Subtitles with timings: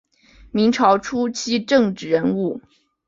[0.51, 2.59] 明朝初期政治人物。